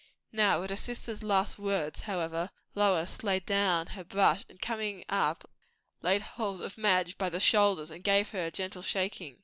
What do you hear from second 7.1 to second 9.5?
by the shoulders and gave her a gentle shaking.